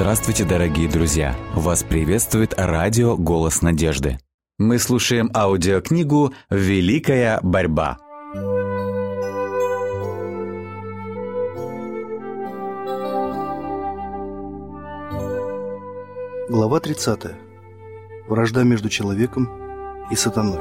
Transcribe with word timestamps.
Здравствуйте, 0.00 0.44
дорогие 0.44 0.88
друзья! 0.88 1.36
Вас 1.56 1.82
приветствует 1.82 2.54
радио 2.56 3.16
«Голос 3.16 3.62
надежды». 3.62 4.20
Мы 4.56 4.78
слушаем 4.78 5.28
аудиокнигу 5.34 6.32
«Великая 6.50 7.40
борьба». 7.42 7.98
Глава 16.48 16.78
30. 16.78 17.32
Вражда 18.28 18.62
между 18.62 18.88
человеком 18.88 19.50
и 20.12 20.14
сатаной. 20.14 20.60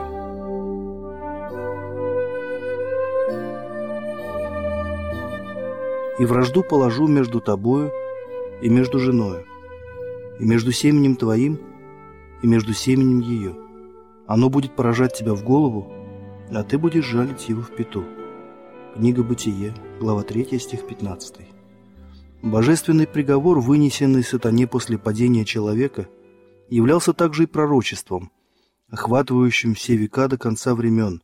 «И 6.17 6.25
вражду 6.25 6.63
положу 6.63 7.05
между 7.07 7.39
тобою 7.39 7.91
и 8.61 8.69
между 8.69 8.99
женою, 8.99 9.45
и 10.39 10.45
между 10.45 10.71
семенем 10.71 11.15
твоим, 11.15 11.59
и 12.41 12.47
между 12.47 12.73
семенем 12.73 13.19
ее. 13.19 13.55
Оно 14.25 14.49
будет 14.49 14.75
поражать 14.75 15.13
тебя 15.15 15.33
в 15.33 15.43
голову, 15.43 15.91
а 16.51 16.63
ты 16.63 16.77
будешь 16.77 17.05
жалить 17.05 17.49
его 17.49 17.61
в 17.61 17.75
пету». 17.75 18.03
Книга 18.95 19.23
Бытие, 19.23 19.75
глава 19.99 20.23
3, 20.23 20.57
стих 20.59 20.87
15. 20.87 21.35
Божественный 22.41 23.07
приговор, 23.07 23.59
вынесенный 23.59 24.23
сатане 24.23 24.67
после 24.67 24.97
падения 24.97 25.45
человека, 25.45 26.07
являлся 26.69 27.13
также 27.13 27.43
и 27.43 27.47
пророчеством, 27.47 28.31
охватывающим 28.89 29.75
все 29.75 29.95
века 29.95 30.27
до 30.27 30.37
конца 30.37 30.73
времен 30.73 31.21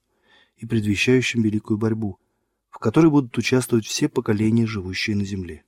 и 0.58 0.66
предвещающим 0.66 1.42
великую 1.42 1.78
борьбу, 1.78 2.20
в 2.70 2.78
которой 2.78 3.10
будут 3.10 3.38
участвовать 3.38 3.86
все 3.86 4.08
поколения, 4.08 4.68
живущие 4.68 5.16
на 5.16 5.26
земле. 5.26 5.64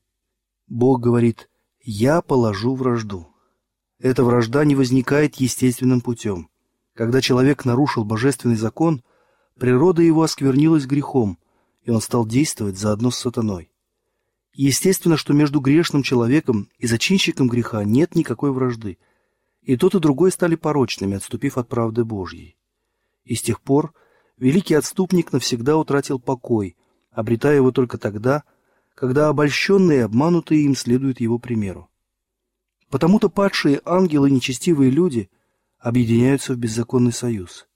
Бог 0.68 1.02
говорит 1.02 1.50
«Я 1.88 2.24
положу 2.24 2.74
вражду». 2.74 3.28
Эта 4.00 4.24
вражда 4.24 4.66
не 4.66 4.74
возникает 4.74 5.36
естественным 5.36 6.02
путем. 6.02 6.50
Когда 6.96 7.22
человек 7.22 7.64
нарушил 7.64 8.04
божественный 8.04 8.56
закон, 8.56 9.04
природа 9.60 10.02
его 10.02 10.24
осквернилась 10.24 10.88
грехом, 10.88 11.38
и 11.84 11.92
он 11.92 12.02
стал 12.02 12.26
действовать 12.26 12.80
заодно 12.80 13.12
с 13.12 13.20
сатаной. 13.20 13.72
Естественно, 14.54 15.16
что 15.16 15.34
между 15.34 15.60
грешным 15.60 16.02
человеком 16.02 16.70
и 16.80 16.88
зачинщиком 16.88 17.48
греха 17.48 17.84
нет 17.84 18.16
никакой 18.16 18.52
вражды. 18.52 18.98
И 19.62 19.78
тот, 19.78 19.94
и 19.94 20.00
другой 20.00 20.32
стали 20.32 20.56
порочными, 20.56 21.18
отступив 21.18 21.60
от 21.60 21.70
правды 21.70 22.04
Божьей. 22.04 22.58
И 23.26 23.36
с 23.36 23.44
тех 23.44 23.62
пор 23.62 23.94
великий 24.38 24.74
отступник 24.74 25.32
навсегда 25.32 25.78
утратил 25.78 26.18
покой, 26.18 26.78
обретая 27.12 27.58
его 27.58 27.72
только 27.72 28.00
тогда, 28.00 28.44
когда 28.96 29.30
обольщенные 29.30 30.00
и 30.00 30.02
обманутые 30.02 30.64
им 30.64 30.76
следуют 30.76 31.20
его 31.20 31.38
примеру. 31.38 31.90
Потому-то 32.90 33.30
падшие 33.30 33.82
ангелы 33.86 34.30
и 34.30 34.32
нечестивые 34.32 34.90
люди 34.90 35.30
объединяются 35.78 36.54
в 36.54 36.58
беззаконный 36.58 37.12
союз. 37.12 37.68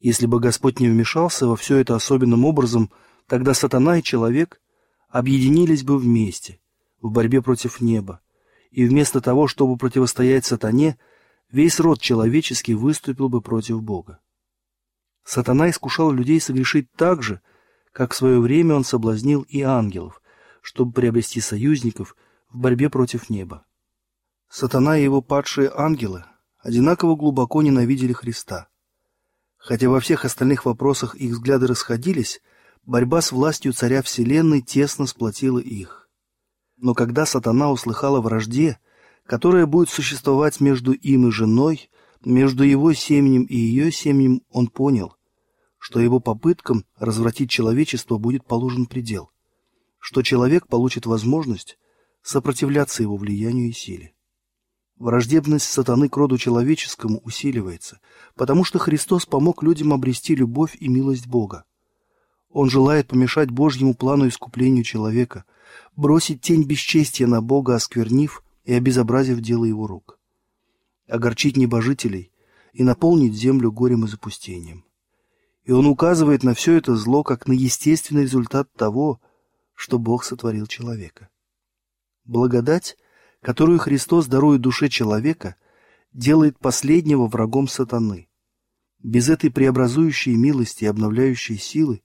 Если 0.00 0.26
бы 0.26 0.40
Господь 0.40 0.80
не 0.80 0.88
вмешался 0.88 1.46
во 1.46 1.56
все 1.56 1.76
это 1.76 1.94
особенным 1.94 2.44
образом, 2.44 2.90
тогда 3.26 3.54
сатана 3.54 3.98
и 3.98 4.02
человек– 4.02 4.60
объединились 5.08 5.82
бы 5.82 5.98
вместе 5.98 6.60
в 7.00 7.10
борьбе 7.10 7.40
против 7.42 7.80
неба, 7.80 8.20
и 8.70 8.84
вместо 8.84 9.20
того, 9.20 9.46
чтобы 9.46 9.76
противостоять 9.78 10.44
сатане, 10.44 10.98
весь 11.50 11.80
род 11.80 12.00
человеческий 12.00 12.74
выступил 12.74 13.28
бы 13.28 13.40
против 13.40 13.82
Бога. 13.82 14.20
Сатана 15.24 15.70
искушал 15.70 16.12
людей 16.12 16.40
согрешить 16.40 16.90
так 16.92 17.22
же, 17.22 17.40
как 17.96 18.12
в 18.12 18.16
свое 18.16 18.38
время 18.40 18.74
он 18.74 18.84
соблазнил 18.84 19.42
и 19.48 19.62
ангелов, 19.62 20.20
чтобы 20.60 20.92
приобрести 20.92 21.40
союзников 21.40 22.14
в 22.50 22.58
борьбе 22.58 22.90
против 22.90 23.30
неба. 23.30 23.64
Сатана 24.50 24.98
и 24.98 25.02
его 25.02 25.22
падшие 25.22 25.72
ангелы 25.74 26.24
одинаково 26.58 27.16
глубоко 27.16 27.62
ненавидели 27.62 28.12
Христа. 28.12 28.68
Хотя 29.56 29.88
во 29.88 30.00
всех 30.00 30.26
остальных 30.26 30.66
вопросах 30.66 31.14
их 31.14 31.32
взгляды 31.32 31.66
расходились– 31.66 32.40
Борьба 32.86 33.20
с 33.20 33.32
властью 33.32 33.72
царя 33.72 34.00
Вселенной 34.00 34.62
тесно 34.62 35.06
сплотила 35.06 35.58
их. 35.58 36.08
Но 36.76 36.94
когда 36.94 37.26
сатана 37.26 37.72
услыхал 37.72 38.22
вражде, 38.22 38.78
которая 39.24 39.66
будет 39.66 39.88
существовать 39.88 40.60
между 40.60 40.92
им 40.92 41.26
и 41.26 41.32
женой, 41.32 41.90
между 42.24 42.62
его 42.62 42.92
семенем 42.92 43.42
и 43.42 43.56
ее 43.56 43.90
семенем, 43.90 44.42
он 44.50 44.68
понял, 44.68 45.15
что 45.86 46.00
его 46.00 46.18
попыткам 46.18 46.84
развратить 46.98 47.48
человечество 47.48 48.18
будет 48.18 48.44
положен 48.44 48.86
предел, 48.86 49.30
что 50.00 50.22
человек 50.22 50.66
получит 50.66 51.06
возможность 51.06 51.78
сопротивляться 52.22 53.04
его 53.04 53.16
влиянию 53.16 53.68
и 53.68 53.72
силе. 53.72 54.12
Враждебность 54.96 55.66
сатаны 55.66 56.08
к 56.08 56.16
роду 56.16 56.38
человеческому 56.38 57.20
усиливается, 57.20 58.00
потому 58.34 58.64
что 58.64 58.80
Христос 58.80 59.26
помог 59.26 59.62
людям 59.62 59.92
обрести 59.92 60.34
любовь 60.34 60.76
и 60.80 60.88
милость 60.88 61.28
Бога. 61.28 61.62
Он 62.50 62.68
желает 62.68 63.06
помешать 63.06 63.52
Божьему 63.52 63.94
плану 63.94 64.26
искуплению 64.26 64.82
человека, 64.82 65.44
бросить 65.94 66.40
тень 66.40 66.64
бесчестия 66.64 67.28
на 67.28 67.40
Бога, 67.40 67.76
осквернив 67.76 68.42
и 68.64 68.72
обезобразив 68.72 69.40
дело 69.40 69.64
его 69.64 69.86
рук, 69.86 70.18
огорчить 71.06 71.56
небожителей 71.56 72.32
и 72.72 72.82
наполнить 72.82 73.34
землю 73.34 73.70
горем 73.70 74.04
и 74.04 74.08
запустением. 74.08 74.82
И 75.66 75.72
он 75.72 75.86
указывает 75.86 76.44
на 76.44 76.54
все 76.54 76.74
это 76.74 76.94
зло 76.94 77.24
как 77.24 77.48
на 77.48 77.52
естественный 77.52 78.22
результат 78.22 78.72
того, 78.74 79.20
что 79.74 79.98
Бог 79.98 80.22
сотворил 80.22 80.66
человека. 80.66 81.28
Благодать, 82.24 82.96
которую 83.42 83.80
Христос 83.80 84.28
дарует 84.28 84.60
душе 84.60 84.88
человека, 84.88 85.56
делает 86.12 86.56
последнего 86.60 87.26
врагом 87.26 87.66
сатаны. 87.66 88.28
Без 89.02 89.28
этой 89.28 89.50
преобразующей 89.50 90.36
милости 90.36 90.84
и 90.84 90.86
обновляющей 90.86 91.58
силы 91.58 92.00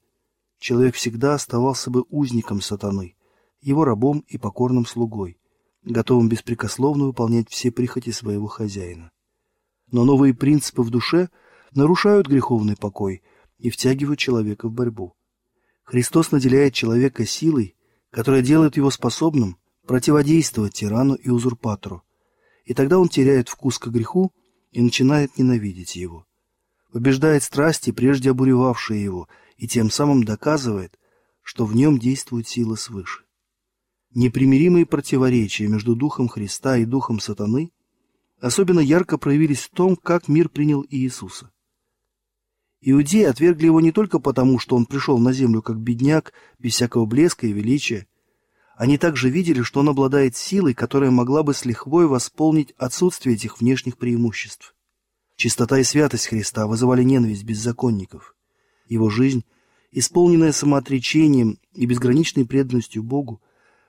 человек 0.58 0.96
всегда 0.96 1.36
оставался 1.36 1.92
бы 1.92 2.04
узником 2.10 2.62
сатаны, 2.62 3.16
его 3.62 3.86
рабом 3.86 4.26
и 4.28 4.40
покорным 4.40 4.88
слугой, 4.88 5.40
готовым 5.84 6.30
беспрекословно 6.30 7.06
выполнять 7.06 7.50
все 7.50 7.72
прихоти 7.72 8.10
своего 8.10 8.48
хозяина. 8.48 9.12
Но 9.92 10.04
новые 10.04 10.34
принципы 10.34 10.82
в 10.82 10.90
душе 10.90 11.30
нарушают 11.74 12.28
греховный 12.28 12.76
покой 12.76 13.22
и 13.62 13.70
втягивают 13.70 14.20
человека 14.20 14.68
в 14.68 14.72
борьбу. 14.72 15.16
Христос 15.84 16.32
наделяет 16.32 16.74
человека 16.74 17.26
силой, 17.26 17.76
которая 18.10 18.42
делает 18.42 18.76
его 18.76 18.90
способным 18.90 19.58
противодействовать 19.86 20.74
тирану 20.74 21.16
и 21.16 21.30
узурпатору, 21.30 22.04
и 22.66 22.74
тогда 22.74 23.00
он 23.00 23.08
теряет 23.08 23.50
вкус 23.50 23.78
к 23.78 23.88
греху 23.88 24.34
и 24.72 24.82
начинает 24.82 25.38
ненавидеть 25.38 25.96
его. 25.96 26.26
Побеждает 26.92 27.44
страсти, 27.44 27.92
прежде 27.92 28.32
обуревавшие 28.32 29.02
его, 29.02 29.30
и 29.58 29.68
тем 29.68 29.90
самым 29.90 30.24
доказывает, 30.24 30.98
что 31.42 31.66
в 31.66 31.76
нем 31.76 32.00
действует 32.00 32.48
сила 32.48 32.76
свыше. 32.76 33.24
Непримиримые 34.14 34.86
противоречия 34.86 35.68
между 35.68 35.96
Духом 35.96 36.28
Христа 36.28 36.78
и 36.78 36.86
Духом 36.86 37.20
Сатаны 37.20 37.72
особенно 38.40 38.80
ярко 38.80 39.18
проявились 39.18 39.62
в 39.62 39.70
том, 39.70 39.96
как 39.96 40.28
мир 40.28 40.50
принял 40.50 40.86
Иисуса. 40.90 41.52
Иудеи 42.84 43.24
отвергли 43.24 43.66
его 43.66 43.80
не 43.80 43.92
только 43.92 44.20
потому, 44.20 44.58
что 44.58 44.76
он 44.76 44.88
пришел 44.88 45.20
на 45.20 45.34
землю 45.34 45.62
как 45.62 45.78
бедняк, 45.78 46.34
без 46.58 46.74
всякого 46.74 47.06
блеска 47.06 47.46
и 47.46 47.54
величия. 47.54 48.08
Они 48.76 48.98
также 48.98 49.30
видели, 49.30 49.62
что 49.62 49.82
он 49.82 49.90
обладает 49.90 50.36
силой, 50.36 50.74
которая 50.74 51.12
могла 51.12 51.44
бы 51.44 51.54
с 51.54 51.64
лихвой 51.64 52.08
восполнить 52.08 52.74
отсутствие 52.78 53.36
этих 53.36 53.62
внешних 53.62 53.98
преимуществ. 53.98 54.76
Чистота 55.36 55.78
и 55.78 55.84
святость 55.84 56.28
Христа 56.28 56.66
вызывали 56.66 57.04
ненависть 57.04 57.44
беззаконников. 57.44 58.36
Его 58.88 59.10
жизнь, 59.10 59.46
исполненная 59.92 60.52
самоотречением 60.52 61.60
и 61.74 61.86
безграничной 61.86 62.46
преданностью 62.46 63.04
Богу, 63.04 63.42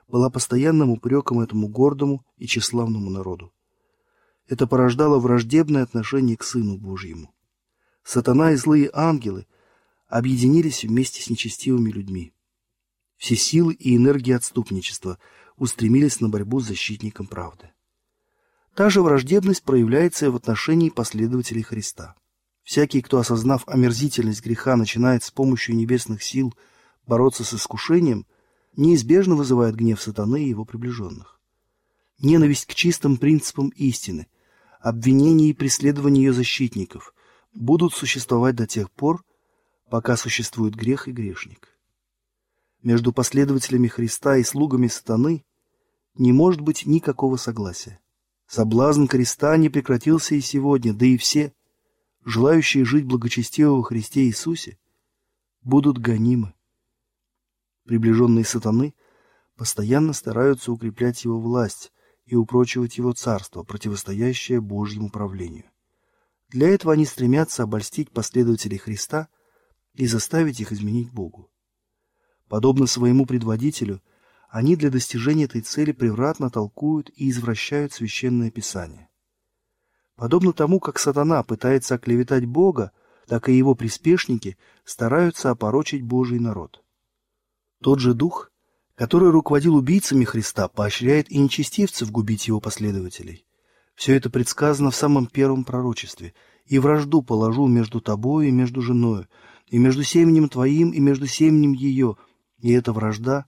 была 0.07 0.29
постоянным 0.29 0.91
упреком 0.91 1.39
этому 1.39 1.67
гордому 1.67 2.23
и 2.37 2.45
тщеславному 2.45 3.09
народу. 3.09 3.51
Это 4.47 4.67
порождало 4.67 5.17
враждебное 5.17 5.81
отношение 5.81 6.37
к 6.37 6.43
Сыну 6.43 6.77
Божьему. 6.77 7.33
Сатана 8.03 8.51
и 8.51 8.55
злые 8.55 8.89
ангелы 8.93 9.47
объединились 10.07 10.83
вместе 10.83 11.21
с 11.21 11.29
нечестивыми 11.29 11.89
людьми. 11.89 12.33
Все 13.17 13.35
силы 13.35 13.73
и 13.73 13.95
энергии 13.95 14.33
отступничества 14.33 15.17
устремились 15.55 16.19
на 16.19 16.29
борьбу 16.29 16.59
с 16.59 16.67
защитником 16.67 17.27
правды. 17.27 17.71
Та 18.75 18.89
же 18.89 19.01
враждебность 19.01 19.63
проявляется 19.63 20.25
и 20.25 20.29
в 20.29 20.35
отношении 20.35 20.89
последователей 20.89 21.61
Христа. 21.61 22.15
Всякий, 22.63 23.01
кто, 23.01 23.19
осознав 23.19 23.67
омерзительность 23.67 24.43
греха, 24.43 24.75
начинает 24.75 25.23
с 25.23 25.31
помощью 25.31 25.75
небесных 25.75 26.23
сил 26.23 26.53
бороться 27.05 27.43
с 27.43 27.53
искушением, 27.53 28.25
неизбежно 28.75 29.35
вызывает 29.35 29.75
гнев 29.75 30.01
сатаны 30.01 30.43
и 30.43 30.49
его 30.49 30.65
приближенных. 30.65 31.39
Ненависть 32.19 32.65
к 32.65 32.73
чистым 32.73 33.17
принципам 33.17 33.69
истины, 33.69 34.27
обвинение 34.79 35.49
и 35.49 35.53
преследование 35.53 36.25
ее 36.25 36.33
защитников 36.33 37.13
будут 37.53 37.93
существовать 37.93 38.55
до 38.55 38.67
тех 38.67 38.91
пор, 38.91 39.23
пока 39.89 40.17
существует 40.17 40.75
грех 40.75 41.07
и 41.07 41.11
грешник. 41.11 41.69
Между 42.81 43.13
последователями 43.13 43.87
Христа 43.87 44.37
и 44.37 44.43
слугами 44.43 44.87
сатаны 44.87 45.45
не 46.15 46.33
может 46.33 46.61
быть 46.61 46.85
никакого 46.85 47.37
согласия. 47.37 47.99
Соблазн 48.47 49.05
креста 49.05 49.55
не 49.57 49.69
прекратился 49.69 50.35
и 50.35 50.41
сегодня, 50.41 50.93
да 50.93 51.05
и 51.05 51.17
все, 51.17 51.53
желающие 52.25 52.85
жить 52.85 53.05
благочестиво 53.05 53.77
во 53.77 53.83
Христе 53.83 54.25
Иисусе, 54.25 54.77
будут 55.61 55.97
гонимы. 55.97 56.53
Приближенные 57.85 58.45
сатаны 58.45 58.93
постоянно 59.55 60.13
стараются 60.13 60.71
укреплять 60.71 61.23
его 61.23 61.39
власть 61.39 61.91
и 62.25 62.35
упрочивать 62.35 62.97
его 62.97 63.13
царство, 63.13 63.63
противостоящее 63.63 64.61
Божьему 64.61 65.09
правлению. 65.09 65.72
Для 66.53 66.69
этого 66.69 66.93
они 66.93 67.03
стремятся 67.07 67.63
обольстить 67.63 68.11
последователей 68.11 68.77
Христа 68.77 69.27
и 69.95 70.05
заставить 70.05 70.59
их 70.59 70.71
изменить 70.71 71.11
Богу. 71.11 71.49
Подобно 72.47 72.85
своему 72.85 73.25
предводителю, 73.25 74.03
они 74.49 74.75
для 74.75 74.91
достижения 74.91 75.45
этой 75.45 75.61
цели 75.61 75.91
превратно 75.91 76.51
толкуют 76.51 77.09
и 77.15 77.31
извращают 77.31 77.91
священное 77.91 78.51
писание. 78.51 79.09
Подобно 80.15 80.53
тому, 80.53 80.79
как 80.79 80.99
сатана 80.99 81.41
пытается 81.41 81.95
оклеветать 81.95 82.45
Бога, 82.45 82.91
так 83.25 83.49
и 83.49 83.57
его 83.57 83.73
приспешники 83.73 84.55
стараются 84.85 85.49
опорочить 85.49 86.03
Божий 86.03 86.37
народ. 86.37 86.83
Тот 87.81 87.99
же 87.99 88.13
дух, 88.13 88.51
который 88.93 89.31
руководил 89.31 89.75
убийцами 89.75 90.23
Христа, 90.23 90.67
поощряет 90.67 91.31
и 91.31 91.39
нечестивцев 91.39 92.11
губить 92.11 92.47
его 92.47 92.59
последователей. 92.59 93.43
Все 93.95 94.15
это 94.15 94.29
предсказано 94.29 94.91
в 94.91 94.95
самом 94.95 95.27
первом 95.27 95.63
пророчестве. 95.63 96.33
«И 96.65 96.79
вражду 96.79 97.21
положу 97.21 97.67
между 97.67 97.99
тобою 97.99 98.47
и 98.47 98.51
между 98.51 98.81
женою, 98.81 99.27
и 99.67 99.77
между 99.77 100.03
семенем 100.03 100.47
твоим 100.47 100.91
и 100.91 100.99
между 100.99 101.27
семенем 101.27 101.73
ее, 101.73 102.15
и 102.59 102.71
эта 102.71 102.93
вражда 102.93 103.45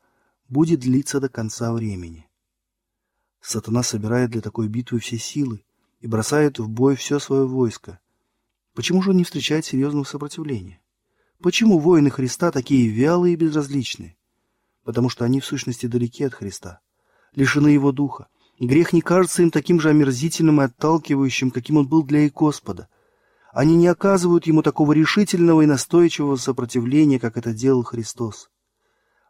будет 0.50 0.82
длиться 0.82 1.22
до 1.22 1.30
конца 1.30 1.72
времени». 1.72 2.28
Сатана 3.40 3.84
собирает 3.84 4.32
для 4.32 4.42
такой 4.42 4.68
битвы 4.68 5.00
все 5.00 5.18
силы 5.18 5.64
и 6.02 6.08
бросает 6.08 6.60
в 6.60 6.68
бой 6.68 6.96
все 6.96 7.20
свое 7.20 7.48
войско. 7.48 8.00
Почему 8.74 9.02
же 9.02 9.12
он 9.12 9.18
не 9.18 9.24
встречает 9.24 9.66
серьезного 9.66 10.04
сопротивления? 10.04 10.82
Почему 11.42 11.80
воины 11.80 12.10
Христа 12.10 12.52
такие 12.52 12.90
вялые 12.90 13.34
и 13.34 13.38
безразличные? 13.38 14.18
Потому 14.84 15.10
что 15.10 15.24
они 15.24 15.40
в 15.40 15.46
сущности 15.46 15.86
далеки 15.86 16.24
от 16.24 16.34
Христа, 16.34 16.82
лишены 17.34 17.70
Его 17.70 17.92
Духа, 17.92 18.28
Грех 18.60 18.94
не 18.94 19.02
кажется 19.02 19.42
им 19.42 19.52
таким 19.52 19.82
же 19.82 19.90
омерзительным 19.90 20.62
и 20.62 20.66
отталкивающим, 20.66 21.52
каким 21.52 21.78
он 21.78 21.88
был 21.88 22.04
для 22.04 22.22
их 22.22 22.34
Господа. 22.34 22.88
Они 23.52 23.76
не 23.76 23.88
оказывают 23.88 24.48
ему 24.48 24.62
такого 24.62 24.94
решительного 24.94 25.62
и 25.62 25.66
настойчивого 25.66 26.38
сопротивления, 26.38 27.20
как 27.20 27.38
это 27.38 27.54
делал 27.54 27.84
Христос. 27.84 28.50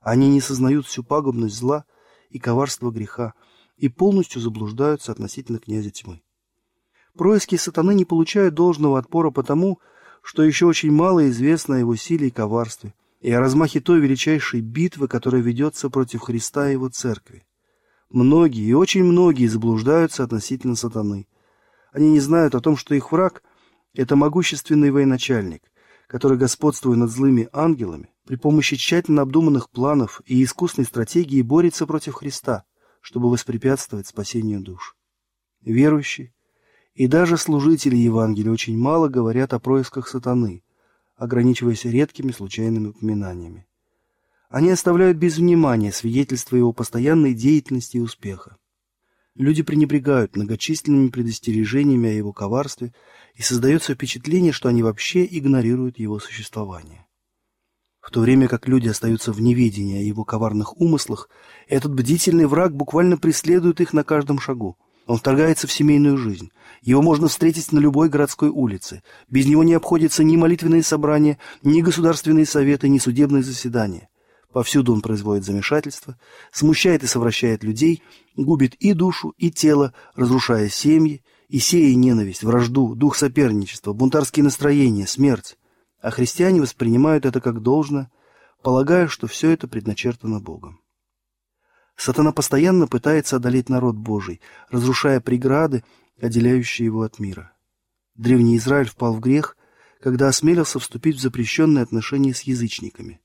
Они 0.01 0.29
не 0.29 0.41
сознают 0.41 0.85
всю 0.85 1.03
пагубность 1.03 1.55
зла 1.55 1.85
и 2.29 2.37
коварство 2.37 2.91
греха 2.91 3.33
и 3.77 3.89
полностью 3.89 4.41
заблуждаются 4.41 5.11
относительно 5.11 5.57
князя 5.57 5.89
тьмы. 5.89 6.21
Происки 7.17 7.55
сатаны 7.55 7.95
не 7.95 8.05
получают 8.05 8.53
должного 8.53 8.99
отпора 8.99 9.31
потому, 9.31 9.79
что 10.21 10.43
еще 10.43 10.65
очень 10.65 10.91
мало 10.91 11.29
известно 11.29 11.75
о 11.75 11.79
его 11.79 11.95
силе 11.95 12.27
и 12.27 12.31
коварстве, 12.31 12.93
и 13.21 13.31
о 13.31 13.39
размахе 13.39 13.79
той 13.79 13.99
величайшей 13.99 14.61
битвы, 14.61 15.07
которая 15.07 15.41
ведется 15.41 15.89
против 15.89 16.21
Христа 16.21 16.69
и 16.69 16.73
его 16.73 16.89
церкви. 16.89 17.45
Многие 18.09 18.65
и 18.65 18.73
очень 18.73 19.03
многие 19.03 19.47
заблуждаются 19.47 20.23
относительно 20.23 20.75
сатаны. 20.75 21.27
Они 21.91 22.11
не 22.11 22.19
знают 22.19 22.55
о 22.55 22.61
том, 22.61 22.77
что 22.77 22.95
их 22.95 23.11
враг– 23.11 23.43
это 23.93 24.15
могущественный 24.15 24.91
военачальник, 24.91 25.63
который, 26.07 26.37
господствуя 26.37 26.95
над 26.95 27.09
злыми 27.09 27.49
ангелами, 27.51 28.09
при 28.25 28.35
помощи 28.35 28.75
тщательно 28.75 29.21
обдуманных 29.21 29.69
планов 29.69 30.21
и 30.25 30.43
искусной 30.43 30.85
стратегии 30.85 31.41
борется 31.41 31.85
против 31.85 32.15
Христа, 32.15 32.65
чтобы 33.01 33.29
воспрепятствовать 33.29 34.07
спасению 34.07 34.61
душ. 34.61 34.95
Верующие 35.61 36.33
и 36.95 37.07
даже 37.07 37.37
служители 37.37 37.95
Евангелия 37.95 38.51
очень 38.51 38.77
мало 38.77 39.09
говорят 39.09 39.53
о 39.53 39.59
происках 39.59 40.07
сатаны, 40.07 40.63
ограничиваясь 41.17 41.85
редкими 41.85 42.31
случайными 42.31 42.87
упоминаниями. 42.87 43.67
Они 44.55 44.69
оставляют 44.69 45.17
без 45.17 45.35
внимания 45.35 45.91
свидетельства 45.91 46.55
его 46.55 46.71
постоянной 46.71 47.33
деятельности 47.33 47.97
и 47.97 47.99
успеха. 47.99 48.55
Люди 49.35 49.63
пренебрегают 49.63 50.37
многочисленными 50.37 51.09
предостережениями 51.09 52.07
о 52.07 52.13
его 52.13 52.31
коварстве, 52.31 52.93
и 53.33 53.41
создается 53.41 53.93
впечатление, 53.93 54.53
что 54.53 54.69
они 54.69 54.81
вообще 54.81 55.27
игнорируют 55.29 55.99
его 55.99 56.19
существование. 56.19 57.05
В 57.99 58.11
то 58.11 58.21
время 58.21 58.47
как 58.47 58.69
люди 58.69 58.87
остаются 58.87 59.33
в 59.33 59.41
неведении 59.41 59.97
о 59.97 60.03
его 60.03 60.23
коварных 60.23 60.79
умыслах, 60.79 61.29
этот 61.67 61.93
бдительный 61.93 62.45
враг 62.45 62.73
буквально 62.73 63.17
преследует 63.17 63.81
их 63.81 63.91
на 63.91 64.05
каждом 64.05 64.39
шагу. 64.39 64.77
Он 65.05 65.17
вторгается 65.17 65.67
в 65.67 65.71
семейную 65.73 66.17
жизнь. 66.17 66.49
Его 66.81 67.01
можно 67.01 67.27
встретить 67.27 67.73
на 67.73 67.79
любой 67.79 68.07
городской 68.07 68.47
улице. 68.47 69.03
Без 69.27 69.47
него 69.47 69.65
не 69.65 69.73
обходятся 69.73 70.23
ни 70.23 70.37
молитвенные 70.37 70.81
собрания, 70.81 71.39
ни 71.61 71.81
государственные 71.81 72.45
советы, 72.45 72.87
ни 72.87 72.99
судебные 72.99 73.43
заседания. 73.43 74.07
Повсюду 74.55 74.93
он 74.93 75.01
производит 75.01 75.43
замешательство, 75.43 76.17
смущает 76.53 77.03
и 77.03 77.07
совращает 77.07 77.65
людей, 77.65 78.01
губит 78.37 78.73
и 78.75 78.93
душу, 78.93 79.33
и 79.37 79.51
тело, 79.51 79.93
разрушая 80.15 80.69
семьи, 80.69 81.25
и 81.49 81.59
сея 81.59 81.93
ненависть, 81.93 82.41
вражду, 82.41 82.95
дух 82.95 83.17
соперничества, 83.17 83.91
бунтарские 83.91 84.45
настроения, 84.45 85.07
смерть. 85.07 85.57
А 85.99 86.09
христиане 86.09 86.61
воспринимают 86.61 87.25
это 87.25 87.41
как 87.41 87.61
должно, 87.61 88.09
полагая, 88.63 89.09
что 89.09 89.27
все 89.27 89.49
это 89.49 89.67
предначертано 89.67 90.39
Богом. 90.39 90.79
Сатана 91.97 92.31
постоянно 92.31 92.87
пытается 92.87 93.35
одолеть 93.35 93.67
народ 93.67 93.97
Божий, 93.97 94.39
разрушая 94.69 95.19
преграды, 95.19 95.83
отделяющие 96.21 96.85
его 96.85 97.01
от 97.01 97.19
мира. 97.19 97.51
Древний 98.15 98.55
Израиль 98.55 98.87
впал 98.87 99.15
в 99.15 99.19
грех, 99.19 99.57
когда 99.99 100.29
осмелился 100.29 100.79
вступить 100.79 101.17
в 101.17 101.21
запрещенные 101.21 101.83
отношения 101.83 102.33
с 102.33 102.43
язычниками. 102.43 103.19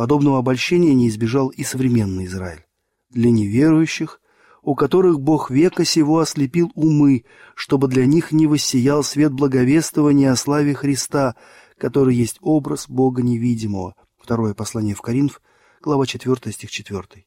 Подобного 0.00 0.38
обольщения 0.38 0.94
не 0.94 1.08
избежал 1.08 1.48
и 1.48 1.62
современный 1.62 2.24
Израиль. 2.24 2.64
Для 3.10 3.30
неверующих, 3.30 4.22
у 4.62 4.74
которых 4.74 5.20
Бог 5.20 5.50
века 5.50 5.84
сего 5.84 6.20
ослепил 6.20 6.72
умы, 6.74 7.26
чтобы 7.54 7.86
для 7.86 8.06
них 8.06 8.32
не 8.32 8.46
воссиял 8.46 9.04
свет 9.04 9.30
благовествования 9.30 10.32
о 10.32 10.36
славе 10.36 10.72
Христа, 10.72 11.36
который 11.76 12.16
есть 12.16 12.38
образ 12.40 12.88
Бога 12.88 13.20
невидимого. 13.20 13.94
Второе 14.16 14.54
послание 14.54 14.94
в 14.94 15.02
Коринф, 15.02 15.42
глава 15.82 16.06
4, 16.06 16.50
стих 16.50 16.70
4. 16.70 17.26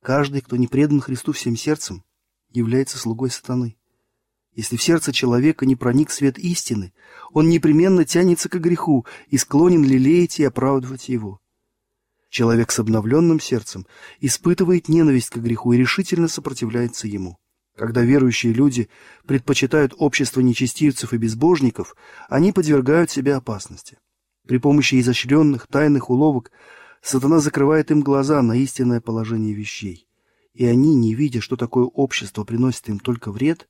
Каждый, 0.00 0.42
кто 0.42 0.54
не 0.54 0.68
предан 0.68 1.00
Христу 1.00 1.32
всем 1.32 1.56
сердцем, 1.56 2.04
является 2.52 2.98
слугой 2.98 3.32
сатаны. 3.32 3.76
Если 4.52 4.76
в 4.76 4.82
сердце 4.84 5.12
человека 5.12 5.66
не 5.66 5.74
проник 5.74 6.12
свет 6.12 6.38
истины, 6.38 6.92
он 7.32 7.48
непременно 7.48 8.04
тянется 8.04 8.48
к 8.48 8.60
греху 8.60 9.04
и 9.26 9.38
склонен 9.38 9.82
лелеять 9.82 10.38
и 10.38 10.44
оправдывать 10.44 11.08
его. 11.08 11.40
Человек 12.36 12.70
с 12.70 12.78
обновленным 12.78 13.40
сердцем 13.40 13.86
испытывает 14.20 14.90
ненависть 14.90 15.30
к 15.30 15.38
греху 15.38 15.72
и 15.72 15.78
решительно 15.78 16.28
сопротивляется 16.28 17.08
ему. 17.08 17.38
Когда 17.74 18.02
верующие 18.02 18.52
люди 18.52 18.90
предпочитают 19.26 19.94
общество 19.96 20.42
нечестивцев 20.42 21.14
и 21.14 21.16
безбожников, 21.16 21.96
они 22.28 22.52
подвергают 22.52 23.10
себя 23.10 23.38
опасности. 23.38 23.96
При 24.46 24.58
помощи 24.58 25.00
изощренных 25.00 25.66
тайных 25.66 26.10
уловок 26.10 26.50
сатана 27.00 27.38
закрывает 27.38 27.90
им 27.90 28.02
глаза 28.02 28.42
на 28.42 28.54
истинное 28.58 29.00
положение 29.00 29.54
вещей. 29.54 30.06
И 30.52 30.66
они, 30.66 30.94
не 30.94 31.14
видя, 31.14 31.40
что 31.40 31.56
такое 31.56 31.86
общество 31.86 32.44
приносит 32.44 32.86
им 32.90 32.98
только 32.98 33.32
вред, 33.32 33.66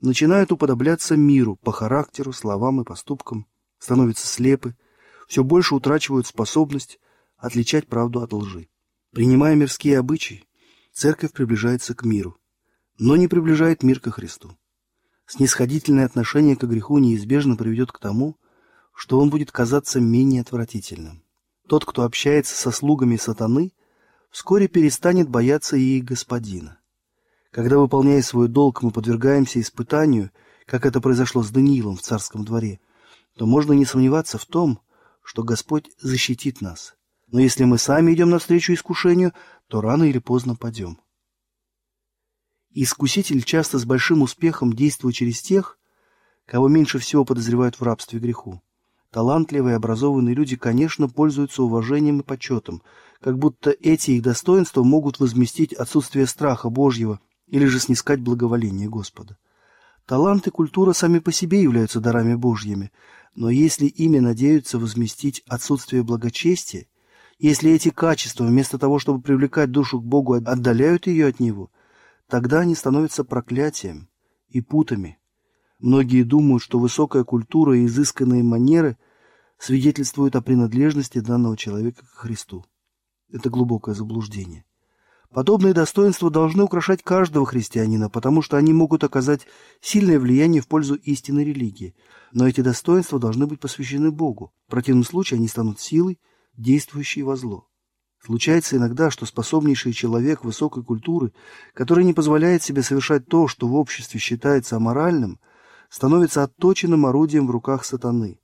начинают 0.00 0.52
уподобляться 0.52 1.16
миру 1.16 1.56
по 1.56 1.72
характеру, 1.72 2.32
словам 2.32 2.80
и 2.80 2.84
поступкам, 2.84 3.48
становятся 3.80 4.28
слепы, 4.28 4.76
все 5.26 5.42
больше 5.42 5.74
утрачивают 5.74 6.28
способность 6.28 7.00
отличать 7.44 7.86
правду 7.86 8.22
от 8.22 8.32
лжи. 8.32 8.68
Принимая 9.12 9.54
мирские 9.54 9.98
обычаи, 9.98 10.44
церковь 10.92 11.32
приближается 11.32 11.94
к 11.94 12.04
миру, 12.04 12.38
но 12.98 13.16
не 13.16 13.28
приближает 13.28 13.82
мир 13.82 14.00
ко 14.00 14.10
Христу. 14.10 14.56
Снисходительное 15.26 16.06
отношение 16.06 16.56
к 16.56 16.64
греху 16.64 16.98
неизбежно 16.98 17.56
приведет 17.56 17.92
к 17.92 17.98
тому, 17.98 18.38
что 18.94 19.20
он 19.20 19.28
будет 19.28 19.52
казаться 19.52 20.00
менее 20.00 20.40
отвратительным. 20.40 21.22
Тот, 21.68 21.84
кто 21.84 22.04
общается 22.04 22.56
со 22.56 22.70
слугами 22.70 23.16
сатаны, 23.16 23.72
вскоре 24.30 24.66
перестанет 24.66 25.28
бояться 25.28 25.76
и 25.76 26.00
господина. 26.00 26.78
Когда, 27.50 27.78
выполняя 27.78 28.22
свой 28.22 28.48
долг, 28.48 28.82
мы 28.82 28.90
подвергаемся 28.90 29.60
испытанию, 29.60 30.30
как 30.66 30.86
это 30.86 31.00
произошло 31.00 31.42
с 31.42 31.50
Даниилом 31.50 31.96
в 31.96 32.02
царском 32.02 32.44
дворе, 32.44 32.80
то 33.36 33.46
можно 33.46 33.72
не 33.74 33.84
сомневаться 33.84 34.38
в 34.38 34.46
том, 34.46 34.80
что 35.22 35.42
Господь 35.42 35.90
защитит 36.00 36.60
нас, 36.60 36.94
но 37.34 37.40
если 37.40 37.64
мы 37.64 37.78
сами 37.78 38.14
идем 38.14 38.30
навстречу 38.30 38.74
искушению, 38.74 39.32
то 39.66 39.80
рано 39.80 40.04
или 40.04 40.20
поздно 40.20 40.54
падем. 40.54 41.00
Искуситель 42.70 43.42
часто 43.42 43.80
с 43.80 43.84
большим 43.84 44.22
успехом 44.22 44.72
действует 44.72 45.16
через 45.16 45.42
тех, 45.42 45.76
кого 46.46 46.68
меньше 46.68 47.00
всего 47.00 47.24
подозревают 47.24 47.80
в 47.80 47.82
рабстве 47.82 48.20
греху. 48.20 48.62
Талантливые 49.10 49.72
и 49.72 49.76
образованные 49.76 50.36
люди, 50.36 50.54
конечно, 50.54 51.08
пользуются 51.08 51.64
уважением 51.64 52.20
и 52.20 52.22
почетом, 52.22 52.82
как 53.20 53.36
будто 53.36 53.70
эти 53.70 54.12
их 54.12 54.22
достоинства 54.22 54.84
могут 54.84 55.18
возместить 55.18 55.72
отсутствие 55.72 56.28
страха 56.28 56.70
Божьего 56.70 57.18
или 57.48 57.64
же 57.66 57.80
снискать 57.80 58.20
благоволение 58.20 58.88
Господа. 58.88 59.38
Талант 60.06 60.46
и 60.46 60.50
культура 60.50 60.92
сами 60.92 61.18
по 61.18 61.32
себе 61.32 61.60
являются 61.60 61.98
дарами 61.98 62.36
Божьими, 62.36 62.92
но 63.34 63.50
если 63.50 63.86
ими 63.86 64.20
надеются 64.20 64.78
возместить 64.78 65.42
отсутствие 65.48 66.04
благочестия, 66.04 66.86
если 67.38 67.72
эти 67.72 67.90
качества, 67.90 68.44
вместо 68.44 68.78
того, 68.78 68.98
чтобы 68.98 69.20
привлекать 69.20 69.70
душу 69.70 70.00
к 70.00 70.04
Богу, 70.04 70.34
отдаляют 70.34 71.06
ее 71.06 71.26
от 71.26 71.40
Него, 71.40 71.70
тогда 72.28 72.60
они 72.60 72.74
становятся 72.74 73.24
проклятием 73.24 74.08
и 74.48 74.60
путами. 74.60 75.18
Многие 75.80 76.22
думают, 76.22 76.62
что 76.62 76.78
высокая 76.78 77.24
культура 77.24 77.76
и 77.76 77.86
изысканные 77.86 78.42
манеры 78.42 78.96
свидетельствуют 79.58 80.36
о 80.36 80.42
принадлежности 80.42 81.18
данного 81.18 81.56
человека 81.56 82.06
к 82.06 82.18
Христу. 82.18 82.64
Это 83.30 83.50
глубокое 83.50 83.94
заблуждение. 83.94 84.64
Подобные 85.34 85.74
достоинства 85.74 86.30
должны 86.30 86.62
украшать 86.62 87.02
каждого 87.02 87.44
христианина, 87.44 88.08
потому 88.08 88.40
что 88.40 88.56
они 88.56 88.72
могут 88.72 89.02
оказать 89.02 89.48
сильное 89.80 90.20
влияние 90.20 90.62
в 90.62 90.68
пользу 90.68 90.94
истинной 90.94 91.44
религии. 91.44 91.96
Но 92.30 92.46
эти 92.46 92.60
достоинства 92.60 93.18
должны 93.18 93.48
быть 93.48 93.58
посвящены 93.58 94.12
Богу. 94.12 94.52
В 94.68 94.70
противном 94.70 95.02
случае 95.02 95.38
они 95.38 95.48
станут 95.48 95.80
силой, 95.80 96.20
действующей 96.56 97.22
во 97.22 97.36
зло. 97.36 97.68
Случается 98.22 98.76
иногда, 98.76 99.10
что 99.10 99.26
способнейший 99.26 99.92
человек 99.92 100.44
высокой 100.44 100.82
культуры, 100.82 101.32
который 101.74 102.04
не 102.04 102.14
позволяет 102.14 102.62
себе 102.62 102.82
совершать 102.82 103.26
то, 103.26 103.48
что 103.48 103.68
в 103.68 103.74
обществе 103.74 104.18
считается 104.18 104.76
аморальным, 104.76 105.38
становится 105.90 106.42
отточенным 106.42 107.06
орудием 107.06 107.46
в 107.46 107.50
руках 107.50 107.84
сатаны. 107.84 108.38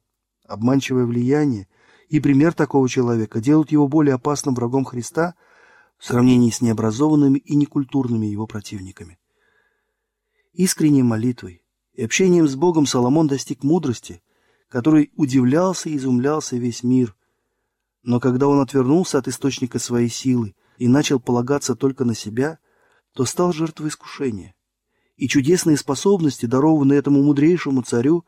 Обманчивое 0.46 1.06
влияние 1.06 1.68
и 2.08 2.20
пример 2.20 2.52
такого 2.52 2.88
человека 2.88 3.40
делают 3.40 3.72
его 3.72 3.88
более 3.88 4.14
опасным 4.14 4.54
врагом 4.54 4.84
Христа– 4.84 5.34
в 6.00 6.06
сравнении 6.06 6.50
с 6.50 6.62
необразованными 6.62 7.38
и 7.38 7.54
некультурными 7.54 8.26
его 8.26 8.46
противниками. 8.46 9.18
Искренней 10.54 11.02
молитвой 11.02 11.62
и 11.92 12.02
общением 12.02 12.48
с 12.48 12.56
Богом 12.56 12.86
Соломон 12.86 13.28
достиг 13.28 13.62
мудрости, 13.62 14.22
которой 14.68 15.12
удивлялся 15.14 15.90
и 15.90 15.96
изумлялся 15.96 16.56
весь 16.56 16.82
мир. 16.82 17.14
Но 18.02 18.20
когда 18.20 18.48
он 18.48 18.60
отвернулся 18.60 19.18
от 19.18 19.28
источника 19.28 19.78
своей 19.78 20.08
силы 20.08 20.54
и 20.78 20.88
начал 20.88 21.20
полагаться 21.20 21.74
только 21.74 22.04
на 22.04 22.14
себя, 22.14 22.58
то 23.14 23.24
стал 23.24 23.52
жертвой 23.52 23.88
искушения. 23.88 24.54
И 25.16 25.28
чудесные 25.28 25.76
способности, 25.76 26.46
дарованные 26.46 26.98
этому 26.98 27.22
мудрейшему 27.22 27.82
царю, 27.82 28.24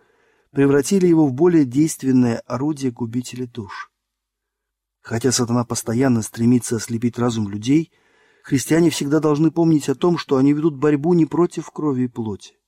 превратили 0.50 1.06
его 1.06 1.26
в 1.26 1.32
более 1.32 1.64
действенное 1.64 2.42
орудие 2.46 2.92
губителя 2.92 3.46
душ. 3.46 3.90
Хотя 5.00 5.32
сатана 5.32 5.64
постоянно 5.64 6.20
стремится 6.22 6.76
ослепить 6.76 7.18
разум 7.18 7.48
людей, 7.48 7.90
христиане 8.44 8.90
всегда 8.90 9.20
должны 9.20 9.50
помнить 9.50 9.88
о 9.88 9.94
том, 9.94 10.18
что 10.18 10.36
они 10.36 10.52
ведут 10.52 10.76
борьбу 10.76 11.14
не 11.14 11.24
против 11.24 11.70
крови 11.70 12.02
и 12.02 12.08
плоти, 12.08 12.58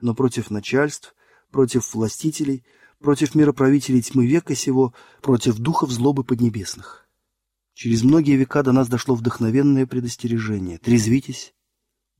но 0.00 0.14
против 0.14 0.50
начальств, 0.50 1.14
против 1.50 1.92
властителей, 1.92 2.64
против 3.02 3.34
мироправителей 3.34 4.00
тьмы 4.00 4.26
века 4.26 4.54
сего, 4.54 4.94
против 5.20 5.58
духов 5.58 5.90
злобы 5.90 6.24
поднебесных. 6.24 7.08
Через 7.74 8.02
многие 8.02 8.36
века 8.36 8.62
до 8.62 8.72
нас 8.72 8.88
дошло 8.88 9.14
вдохновенное 9.14 9.86
предостережение. 9.86 10.78
Трезвитесь, 10.78 11.54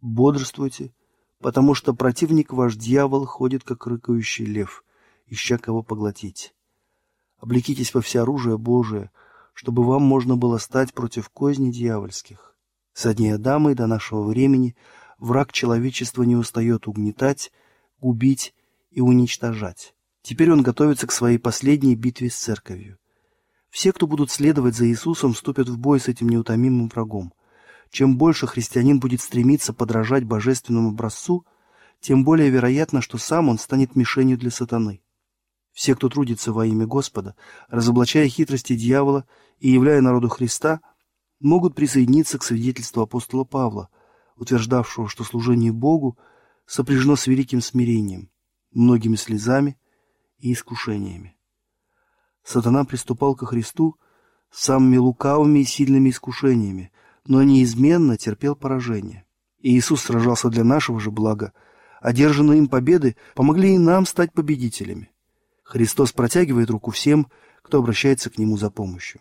бодрствуйте, 0.00 0.92
потому 1.40 1.74
что 1.74 1.94
противник 1.94 2.52
ваш 2.52 2.76
дьявол 2.76 3.26
ходит, 3.26 3.64
как 3.64 3.86
рыкающий 3.86 4.44
лев, 4.44 4.84
ища 5.26 5.58
кого 5.58 5.82
поглотить. 5.82 6.54
Облекитесь 7.38 7.94
во 7.94 8.00
всеоружие 8.00 8.58
Божие— 8.58 9.10
чтобы 9.52 9.84
вам 9.84 10.02
можно 10.02 10.36
было 10.36 10.58
стать 10.58 10.92
против 10.94 11.28
козни 11.28 11.70
дьявольских. 11.70 12.54
Со 12.92 13.14
дней 13.14 13.34
Адама 13.34 13.72
и 13.72 13.74
до 13.74 13.86
нашего 13.86 14.22
времени 14.22 14.76
враг 15.18 15.52
человечества 15.52 16.22
не 16.22 16.36
устает 16.36 16.88
угнетать, 16.88 17.52
губить 18.00 18.54
и 18.90 19.00
уничтожать. 19.00 19.94
Теперь 20.22 20.52
он 20.52 20.62
готовится 20.62 21.06
к 21.06 21.12
своей 21.12 21.38
последней 21.38 21.96
битве 21.96 22.30
с 22.30 22.36
церковью. 22.36 22.98
Все, 23.70 23.92
кто 23.92 24.06
будут 24.06 24.30
следовать 24.30 24.76
за 24.76 24.86
Иисусом, 24.86 25.32
вступят 25.32 25.68
в 25.68 25.78
бой 25.78 25.98
с 25.98 26.08
этим 26.08 26.28
неутомимым 26.28 26.88
врагом. 26.88 27.32
Чем 27.90 28.16
больше 28.16 28.46
христианин 28.46 29.00
будет 29.00 29.20
стремиться 29.20 29.72
подражать 29.72 30.24
божественному 30.24 30.90
образцу, 30.90 31.44
тем 32.00 32.24
более 32.24 32.50
вероятно, 32.50 33.00
что 33.02 33.18
сам 33.18 33.48
он 33.48 33.58
станет 33.58 33.96
мишенью 33.96 34.38
для 34.38 34.50
сатаны. 34.50 35.02
Все, 35.72 35.94
кто 35.94 36.08
трудится 36.08 36.52
во 36.52 36.66
имя 36.66 36.86
Господа, 36.86 37.34
разоблачая 37.68 38.28
хитрости 38.28 38.76
дьявола 38.76 39.26
и 39.58 39.70
являя 39.70 40.00
народу 40.00 40.28
Христа, 40.28 40.80
могут 41.40 41.74
присоединиться 41.74 42.38
к 42.38 42.44
свидетельству 42.44 43.02
апостола 43.02 43.44
Павла, 43.44 43.88
утверждавшего, 44.36 45.08
что 45.08 45.24
служение 45.24 45.72
Богу 45.72 46.18
сопряжено 46.66 47.16
с 47.16 47.26
великим 47.26 47.60
смирением, 47.60 48.30
многими 48.70 49.16
слезами 49.16 49.78
и 50.42 50.52
искушениями. 50.52 51.36
Сатана 52.42 52.84
приступал 52.84 53.34
ко 53.34 53.46
Христу 53.46 53.96
с 54.50 54.64
самыми 54.64 54.96
лукавыми 54.98 55.60
и 55.60 55.64
сильными 55.64 56.10
искушениями, 56.10 56.92
но 57.24 57.42
неизменно 57.42 58.18
терпел 58.18 58.56
поражение. 58.56 59.24
И 59.60 59.78
Иисус 59.78 60.02
сражался 60.02 60.48
для 60.48 60.64
нашего 60.64 60.98
же 60.98 61.10
блага. 61.10 61.52
Одержанные 62.00 62.58
им 62.58 62.66
победы 62.66 63.16
помогли 63.36 63.76
и 63.76 63.78
нам 63.78 64.04
стать 64.04 64.32
победителями. 64.32 65.10
Христос 65.62 66.12
протягивает 66.12 66.68
руку 66.68 66.90
всем, 66.90 67.28
кто 67.62 67.78
обращается 67.78 68.28
к 68.28 68.38
Нему 68.38 68.58
за 68.58 68.70
помощью. 68.70 69.20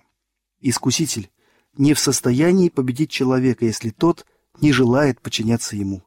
Искуситель 0.60 1.30
не 1.78 1.94
в 1.94 2.00
состоянии 2.00 2.70
победить 2.70 3.12
человека, 3.12 3.66
если 3.66 3.92
тот 3.92 4.26
не 4.60 4.72
желает 4.74 5.22
подчиняться 5.22 5.76
Ему. 5.76 6.02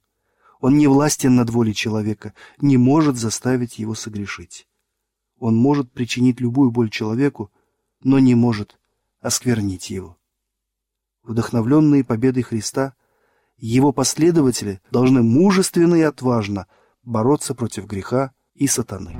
Он 0.60 0.76
не 0.76 0.88
властен 0.88 1.36
над 1.36 1.50
волей 1.50 1.74
человека, 1.74 2.34
не 2.58 2.76
может 2.76 3.16
заставить 3.16 3.78
его 3.78 3.94
согрешить. 3.94 4.66
Он 5.44 5.56
может 5.56 5.92
причинить 5.92 6.40
любую 6.40 6.70
боль 6.70 6.88
человеку, 6.88 7.52
но 8.02 8.18
не 8.18 8.34
может 8.34 8.78
осквернить 9.20 9.90
его. 9.90 10.16
Вдохновленные 11.22 12.02
победой 12.02 12.42
Христа, 12.42 12.94
его 13.58 13.92
последователи 13.92 14.80
должны 14.90 15.22
мужественно 15.22 15.96
и 15.96 16.00
отважно 16.00 16.66
бороться 17.02 17.54
против 17.54 17.84
греха 17.84 18.32
и 18.54 18.66
сатаны. 18.66 19.18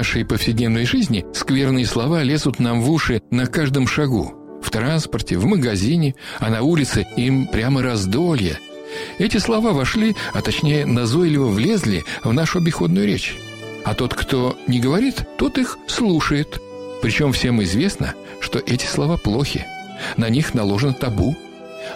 Нашей 0.00 0.24
повседневной 0.24 0.86
жизни 0.86 1.26
скверные 1.34 1.84
слова 1.84 2.22
лезут 2.22 2.58
нам 2.58 2.80
в 2.80 2.90
уши 2.90 3.20
на 3.30 3.44
каждом 3.44 3.86
шагу. 3.86 4.32
В 4.62 4.70
транспорте, 4.70 5.36
в 5.36 5.44
магазине, 5.44 6.14
а 6.38 6.48
на 6.48 6.62
улице 6.62 7.06
им 7.18 7.46
прямо 7.46 7.82
раздолье. 7.82 8.58
Эти 9.18 9.36
слова 9.36 9.72
вошли, 9.72 10.16
а 10.32 10.40
точнее 10.40 10.86
назойливо 10.86 11.48
влезли 11.48 12.02
в 12.24 12.32
нашу 12.32 12.60
обиходную 12.60 13.06
речь. 13.06 13.36
А 13.84 13.94
тот, 13.94 14.14
кто 14.14 14.56
не 14.66 14.80
говорит, 14.80 15.16
тот 15.36 15.58
их 15.58 15.76
слушает. 15.86 16.62
Причем 17.02 17.34
всем 17.34 17.62
известно, 17.62 18.14
что 18.40 18.58
эти 18.58 18.86
слова 18.86 19.18
плохи. 19.18 19.66
На 20.16 20.30
них 20.30 20.54
наложено 20.54 20.94
табу. 20.94 21.36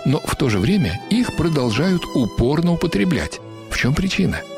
Но 0.05 0.21
в 0.23 0.37
то 0.37 0.51
же 0.51 0.59
время 0.59 1.01
их 1.09 1.35
продолжают 1.37 2.03
упорно 2.15 2.73
употреблять. 2.73 3.41
В 3.71 3.79
чем 3.79 3.95
причина?– 3.95 4.43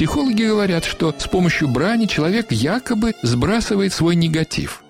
Психологи 0.00 0.44
говорят, 0.44 0.86
что 0.86 1.14
с 1.18 1.28
помощью 1.28 1.68
брани 1.68 2.06
человек 2.06 2.52
якобы 2.52 3.12
сбрасывает 3.22 3.92
свой 3.92 4.16
негатив. 4.16 4.82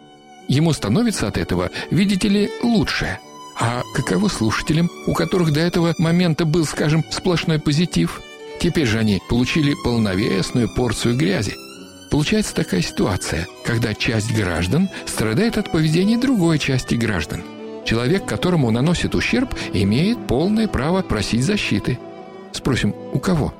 Ему 0.46 0.72
становится 0.72 1.26
от 1.26 1.36
этого, 1.36 1.72
видите 1.90 2.28
ли, 2.28 2.48
лучше. 2.62 3.18
А 3.58 3.82
каково 3.96 4.28
слушателям, 4.28 4.88
у 5.08 5.14
которых 5.14 5.52
до 5.52 5.58
этого 5.58 5.96
момента 5.98 6.44
был, 6.44 6.64
скажем, 6.64 7.04
сплошной 7.10 7.58
позитив? 7.58 8.20
Теперь 8.60 8.86
же 8.86 9.00
они 9.00 9.20
получили 9.28 9.74
полновесную 9.82 10.72
порцию 10.72 11.16
грязи. 11.16 11.56
Получается 12.12 12.54
такая 12.54 12.80
ситуация, 12.80 13.48
когда 13.64 13.94
часть 13.94 14.32
граждан 14.32 14.88
страдает 15.06 15.58
от 15.58 15.72
поведения 15.72 16.18
другой 16.18 16.60
части 16.60 16.94
граждан. 16.94 17.42
Человек, 17.84 18.26
которому 18.26 18.70
наносит 18.70 19.16
ущерб, 19.16 19.56
имеет 19.72 20.28
полное 20.28 20.68
право 20.68 21.02
просить 21.02 21.42
защиты. 21.42 21.98
Спросим, 22.52 22.94
у 23.12 23.18
кого? 23.18 23.52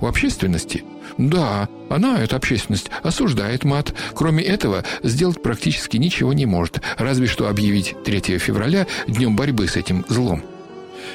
У 0.00 0.06
общественности? 0.06 0.84
Да, 1.18 1.68
она, 1.88 2.18
эта 2.20 2.36
общественность, 2.36 2.90
осуждает 3.02 3.64
мат. 3.64 3.94
Кроме 4.14 4.42
этого, 4.42 4.84
сделать 5.02 5.42
практически 5.42 5.96
ничего 5.96 6.32
не 6.32 6.46
может, 6.46 6.80
разве 6.98 7.26
что 7.26 7.48
объявить 7.48 7.94
3 8.04 8.38
февраля 8.38 8.86
днем 9.06 9.36
борьбы 9.36 9.68
с 9.68 9.76
этим 9.76 10.04
злом. 10.08 10.42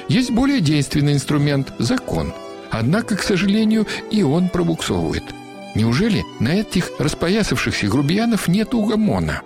Есть 0.08 0.30
более 0.30 0.60
действенный 0.60 1.14
инструмент– 1.14 1.72
закон. 1.78 2.32
Однако, 2.70 3.16
к 3.16 3.22
сожалению, 3.22 3.86
и 4.10 4.22
он 4.22 4.48
пробуксовывает. 4.48 5.24
Неужели 5.74 6.24
на 6.40 6.48
этих 6.60 6.90
распоясавшихся 6.98 7.88
грубиянов 7.88 8.48
нет 8.48 8.74
угомона? 8.74 9.42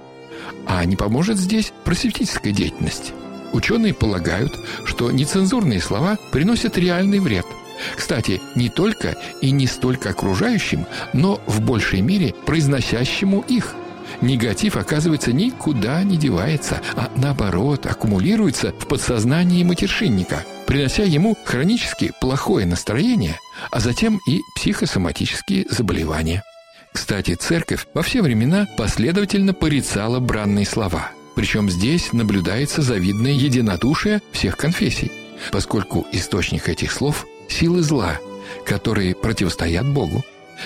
А 0.66 0.84
не 0.84 0.96
поможет 0.96 1.38
здесь 1.38 1.72
просветительская 1.84 2.52
деятельность? 2.52 3.12
Ученые 3.52 3.94
полагают, 3.94 4.52
что 4.84 5.10
нецензурные 5.10 5.80
слова 5.80 6.18
приносят 6.30 6.78
реальный 6.78 7.18
вред– 7.20 7.46
кстати, 7.96 8.40
не 8.54 8.68
только 8.68 9.16
и 9.40 9.50
не 9.50 9.66
столько 9.66 10.10
окружающим, 10.10 10.86
но 11.12 11.40
в 11.46 11.60
большей 11.60 12.00
мере 12.00 12.34
произносящему 12.46 13.44
их. 13.48 13.74
Негатив, 14.20 14.76
оказывается, 14.76 15.32
никуда 15.32 16.02
не 16.02 16.16
девается, 16.16 16.80
а 16.94 17.10
наоборот 17.16 17.86
аккумулируется 17.86 18.72
в 18.78 18.86
подсознании 18.86 19.64
матершинника, 19.64 20.44
принося 20.66 21.02
ему 21.02 21.36
хронически 21.44 22.12
плохое 22.20 22.66
настроение, 22.66 23.38
а 23.70 23.80
затем 23.80 24.20
и 24.28 24.40
психосоматические 24.54 25.66
заболевания. 25.70 26.42
Кстати, 26.92 27.34
церковь 27.34 27.86
во 27.94 28.02
все 28.02 28.22
времена 28.22 28.68
последовательно 28.76 29.54
порицала 29.54 30.20
бранные 30.20 30.66
слова. 30.66 31.10
Причем 31.34 31.70
здесь 31.70 32.12
наблюдается 32.12 32.82
завидное 32.82 33.32
единодушие 33.32 34.20
всех 34.32 34.58
конфессий, 34.58 35.10
поскольку 35.50 36.06
источник 36.12 36.68
этих 36.68 36.92
слов 36.92 37.26
силы 37.52 37.82
зла, 37.82 38.18
которые 38.64 39.14
противостоят 39.14 39.86
Богу. 39.86 40.24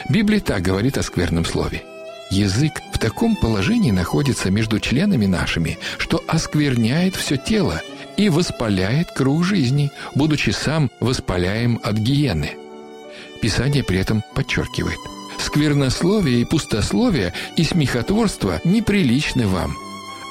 Библия 0.08 0.40
так 0.40 0.62
говорит 0.62 0.98
о 0.98 1.02
скверном 1.02 1.44
слове. 1.44 1.82
Язык 2.30 2.72
в 2.92 2.98
таком 2.98 3.36
положении 3.36 3.90
находится 3.90 4.50
между 4.50 4.80
членами 4.80 5.26
нашими, 5.26 5.78
что 5.98 6.22
оскверняет 6.26 7.14
все 7.14 7.36
тело 7.36 7.80
и 8.16 8.28
воспаляет 8.28 9.10
круг 9.12 9.44
жизни, 9.44 9.90
будучи 10.14 10.50
сам 10.50 10.90
воспаляем 11.00 11.78
от 11.82 11.96
гиены. 11.96 12.56
Писание 13.40 13.84
при 13.84 13.98
этом 13.98 14.22
подчеркивает– 14.34 14.98
сквернословие 15.38 16.40
и 16.40 16.44
пустословие 16.44 17.32
и 17.56 17.64
смехотворство 17.64 18.60
неприличны 18.64 19.46
вам, 19.46 19.76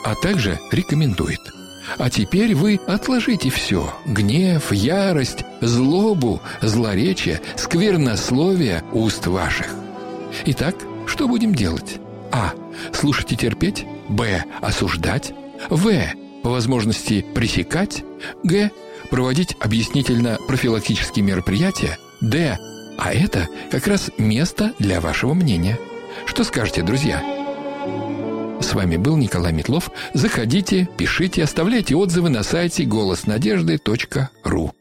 а 0.04 0.16
также 0.16 0.60
рекомендует– 0.72 1.40
а 1.98 2.10
теперь 2.10 2.56
вы 2.56 2.80
отложите 2.88 3.50
все– 3.50 3.94
гнев, 4.06 4.72
ярость, 4.72 5.44
злобу, 5.62 6.42
злоречие, 6.62 7.42
сквернословие 7.56 8.84
уст 8.92 9.28
ваших. 9.28 9.68
Итак, 10.46 10.76
что 11.06 11.28
будем 11.28 11.54
делать? 11.54 12.00
А. 12.32 12.54
Слушать 12.92 13.32
и 13.32 13.38
терпеть. 13.38 13.86
Б. 14.10 14.44
Осуждать. 14.62 15.34
В. 15.70 15.92
По 16.44 16.50
возможности 16.50 17.26
пресекать. 17.34 18.04
Г. 18.44 18.72
Проводить 19.10 19.56
объяснительно-профилактические 19.60 21.24
мероприятия. 21.24 21.98
Д. 22.22 22.58
А 22.98 23.14
это 23.14 23.48
как 23.72 23.88
раз 23.88 24.12
место 24.18 24.74
для 24.80 25.00
вашего 25.00 25.34
мнения. 25.34 25.80
Что 26.26 26.44
скажете, 26.44 26.82
друзья? 26.82 27.35
С 28.66 28.74
вами 28.74 28.98
был 28.98 29.16
Николай 29.16 29.54
Метлов. 29.54 29.92
Заходите, 30.16 30.90
пишите, 30.98 31.44
оставляйте 31.44 31.96
отзывы 31.96 32.30
на 32.30 32.42
сайте 32.42 32.84
голоснадежды.ру. 32.84 34.74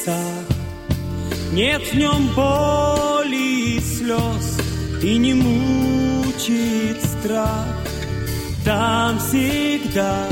небесах. 0.00 0.44
Нет 1.52 1.82
в 1.82 1.94
нем 1.96 2.28
боли 2.34 3.76
и 3.76 3.80
слез, 3.80 4.58
и 5.02 5.16
не 5.16 5.34
мучит 5.34 7.02
страх. 7.04 7.66
Там 8.64 9.18
всегда 9.18 10.26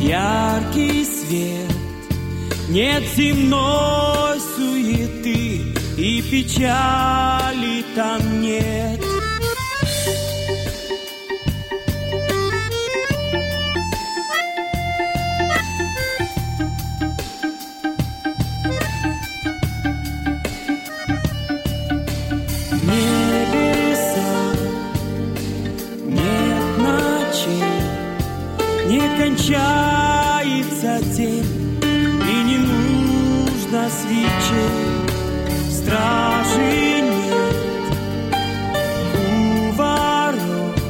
яркий 0.00 1.04
свет, 1.04 1.72
нет 2.68 3.02
земной 3.16 4.40
суеты 4.56 5.62
и 5.96 6.22
печали 6.22 7.84
там 7.94 8.40
нет. 8.40 9.03
Нужно 33.74 33.90
свечей, 33.90 35.70
стражи 35.70 37.00
нет 37.02 38.36
у 39.16 39.72
ворот, 39.72 40.80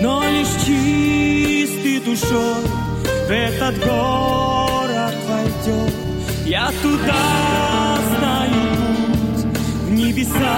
но 0.00 0.22
лишь 0.30 0.54
чистый 0.64 2.00
душой 2.00 2.62
в 3.26 3.30
этот 3.30 3.78
город 3.84 5.14
войдет. 5.28 5.94
Я 6.46 6.70
туда 6.82 7.98
знаю 8.16 8.52
путь, 9.08 9.44
в 9.82 9.90
небеса 9.92 10.56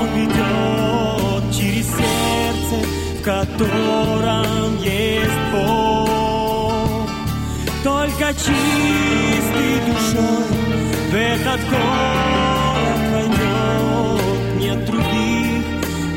он 0.00 0.08
ведет 0.18 1.54
через 1.54 1.86
сердце, 1.86 2.86
в 3.18 3.22
котором 3.22 4.76
есть 4.82 5.52
Бог. 5.52 5.91
Только 8.22 8.38
чистой 8.38 9.80
душой 9.84 10.46
в 11.10 11.14
этот 11.14 11.60
город 11.70 13.00
войдет. 13.10 14.22
Нет 14.60 14.86
других 14.86 15.64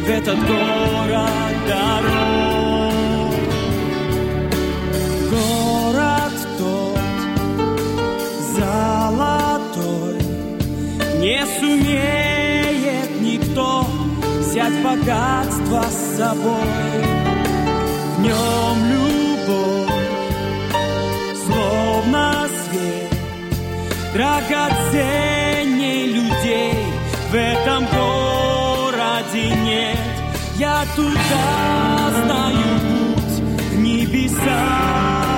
в 0.06 0.10
этот 0.10 0.38
город 0.46 1.56
дорог. 1.68 3.34
Город 5.32 6.34
тот 6.60 7.00
золотой 8.54 10.20
не 11.22 11.44
сумеет 11.60 13.10
никто 13.20 13.88
взять 14.42 14.84
богатство 14.84 15.84
с 15.90 16.18
собой. 16.18 17.04
В 18.18 18.22
нем 18.22 18.92
любовь, 18.92 19.15
драгоценней 24.16 26.08
людей 26.08 26.74
в 27.30 27.36
этом 27.36 27.86
городе 27.88 29.54
нет. 29.66 29.98
Я 30.58 30.86
туда 30.96 32.14
знаю 32.24 32.80
путь, 32.88 33.44
в 33.72 33.78
небеса 33.78 34.64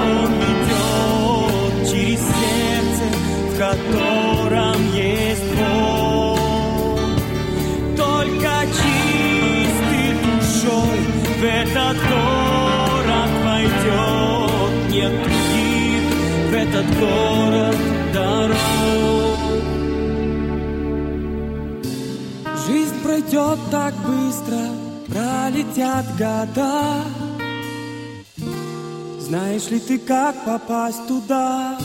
он 0.04 0.32
ведет 0.44 1.90
через 1.90 2.20
сердце, 2.20 3.06
в 3.48 3.58
котором 3.58 4.80
есть 4.94 5.56
Бог. 5.56 7.00
Только 7.98 8.52
чистой 8.78 10.10
душой 10.22 11.00
в 11.40 11.44
этот 11.44 11.98
город 12.14 13.32
войдет. 13.44 14.72
Нет 14.92 15.14
других 15.24 16.04
в 16.52 16.54
этот 16.54 16.88
город 17.00 17.87
пройдет 23.28 23.60
так 23.72 23.94
быстро, 24.06 24.60
пролетят 25.08 26.06
года. 26.18 27.04
Знаешь 29.20 29.70
ли 29.70 29.80
ты, 29.80 30.00
как 30.00 30.46
попасть 30.46 31.06
туда? 31.08 31.78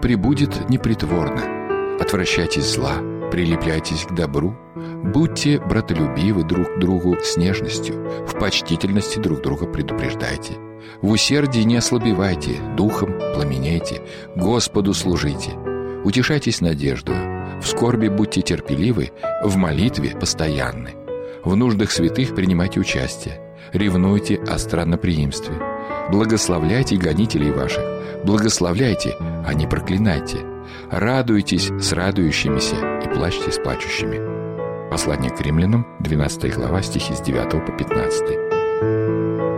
Пребудет 0.00 0.68
непритворно. 0.70 1.98
Отвращайтесь 2.00 2.74
зла, 2.74 2.98
прилепляйтесь 3.30 4.04
к 4.04 4.14
добру, 4.14 4.56
будьте 5.02 5.60
братолюбивы 5.60 6.44
друг 6.44 6.78
другу 6.78 7.16
с 7.22 7.36
нежностью, 7.36 7.94
в 8.26 8.38
почтительности 8.38 9.18
друг 9.18 9.42
друга 9.42 9.66
предупреждайте. 9.66 10.54
В 11.02 11.10
усердии 11.10 11.60
не 11.60 11.76
ослабевайте, 11.76 12.56
духом 12.76 13.18
пламенейте, 13.34 14.02
Господу 14.34 14.94
служите. 14.94 15.52
Утешайтесь 16.04 16.60
надеждою, 16.60 17.60
в 17.60 17.66
скорби 17.66 18.08
будьте 18.08 18.40
терпеливы, 18.40 19.10
в 19.44 19.56
молитве 19.56 20.16
постоянны. 20.16 20.94
В 21.44 21.56
нуждах 21.56 21.90
святых 21.90 22.34
принимайте 22.34 22.80
участие, 22.80 23.40
ревнуйте 23.72 24.36
о 24.36 24.58
странноприимстве. 24.58 25.54
Благословляйте 26.10 26.96
гонителей 26.96 27.50
ваших, 27.50 27.84
благословляйте, 28.24 29.14
а 29.46 29.52
не 29.52 29.66
проклинайте. 29.66 30.38
Радуйтесь 30.90 31.70
с 31.80 31.92
радующимися 31.92 32.76
и 33.04 33.14
плачьте 33.14 33.52
с 33.52 33.58
плачущими. 33.58 34.18
Послание 34.90 35.30
к 35.30 35.40
римлянам, 35.42 35.86
12 36.00 36.54
глава, 36.54 36.82
стихи 36.82 37.14
с 37.14 37.20
9 37.20 37.66
по 37.66 37.72
15. 37.72 39.57